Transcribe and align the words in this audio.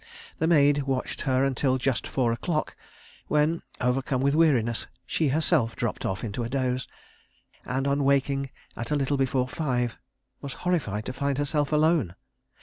The 0.39 0.47
maid 0.47 0.81
watched 0.87 1.21
her 1.29 1.43
until 1.43 1.77
just 1.77 2.07
four 2.07 2.31
o'clock, 2.33 2.75
when, 3.27 3.61
overcome 3.79 4.19
with 4.21 4.33
weariness, 4.33 4.87
she 5.05 5.27
herself 5.27 5.75
dropped 5.75 6.07
off 6.07 6.23
into 6.23 6.41
a 6.43 6.49
doze, 6.49 6.87
and 7.65 7.85
on 7.85 8.03
waking 8.03 8.49
at 8.75 8.89
a 8.89 8.95
little 8.95 9.15
before 9.17 9.47
five, 9.47 9.99
was 10.41 10.53
horrified 10.65 11.05
to 11.05 11.13
find 11.13 11.37
herself 11.37 11.71
alone. 11.71 12.15